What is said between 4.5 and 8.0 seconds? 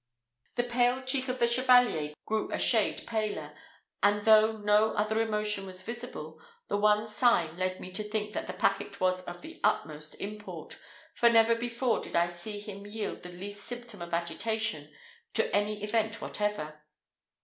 no other emotion was visible, that one sign led me